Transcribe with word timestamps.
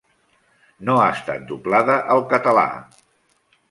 No 0.89 0.95
ha 1.03 1.05
estat 1.17 1.45
doblada 1.53 2.01
al 2.17 2.27
català. 2.35 2.69